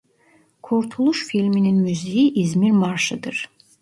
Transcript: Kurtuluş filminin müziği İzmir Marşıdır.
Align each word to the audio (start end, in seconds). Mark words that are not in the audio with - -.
Kurtuluş 0.61 1.25
filminin 1.27 1.77
müziği 1.81 2.33
İzmir 2.33 2.71
Marşıdır. 2.71 3.49